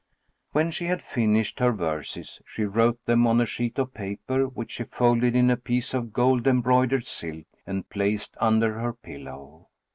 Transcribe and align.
When 0.51 0.71
she 0.71 0.85
had 0.85 0.99
finished 1.03 1.59
her 1.59 1.71
verses, 1.71 2.41
she 2.43 2.63
wrote 2.65 3.05
them 3.05 3.27
on 3.27 3.39
a 3.39 3.45
sheet 3.45 3.77
of 3.77 3.93
paper, 3.93 4.47
which 4.47 4.71
she 4.71 4.83
folded 4.85 5.35
in 5.35 5.51
a 5.51 5.55
piece 5.57 5.93
of 5.93 6.11
golf 6.11 6.47
embroidered 6.47 7.05
silk 7.05 7.45
and 7.67 7.87
placed 7.87 8.35
under 8.39 8.79
her 8.79 8.93
pillow. 8.93 9.67